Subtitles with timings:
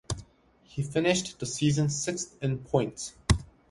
[0.63, 3.13] He finished the season sixth in points.